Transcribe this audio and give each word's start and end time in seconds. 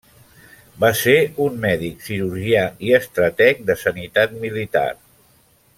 Va 0.83 0.89
ser 1.01 1.13
un 1.47 1.59
mèdic 1.65 2.01
cirurgià 2.07 2.63
i 2.89 2.97
estrateg 3.01 3.63
de 3.69 3.77
sanitat 3.83 4.35
militar. 4.47 4.89